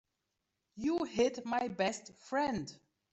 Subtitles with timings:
[0.77, 2.75] You hit my best friend.